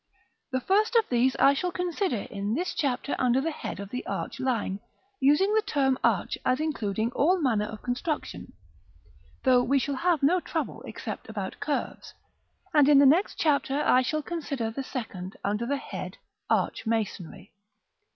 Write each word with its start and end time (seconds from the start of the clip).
The 0.49 0.59
first 0.61 0.95
of 0.95 1.07
these 1.09 1.35
I 1.35 1.53
shall 1.53 1.71
consider 1.71 2.21
in 2.31 2.55
this 2.55 2.73
Chapter 2.73 3.15
under 3.19 3.39
the 3.39 3.51
head 3.51 3.79
of 3.79 3.91
the 3.91 4.03
Arch 4.07 4.39
Line, 4.39 4.79
using 5.19 5.53
the 5.53 5.61
term 5.61 5.95
arch 6.03 6.39
as 6.43 6.59
including 6.59 7.11
all 7.11 7.39
manner 7.39 7.67
of 7.67 7.83
construction 7.83 8.53
(though 9.43 9.61
we 9.61 9.77
shall 9.77 9.93
have 9.93 10.23
no 10.23 10.39
trouble 10.39 10.81
except 10.87 11.29
about 11.29 11.59
curves); 11.59 12.15
and 12.73 12.89
in 12.89 12.97
the 12.97 13.05
next 13.05 13.35
Chapter 13.37 13.83
I 13.83 14.01
shall 14.01 14.23
consider 14.23 14.71
the 14.71 14.81
second, 14.81 15.35
under 15.43 15.67
the 15.67 15.77
head, 15.77 16.17
Arch 16.49 16.87
Masonry. 16.87 17.53